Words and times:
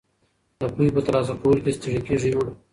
د 0.59 0.61
پوهې 0.73 0.89
په 0.95 1.01
ترلاسه 1.05 1.33
کولو 1.41 1.61
کې 1.63 1.75
ستړي 1.77 1.99
مه 2.05 2.15
ږئ. 2.19 2.33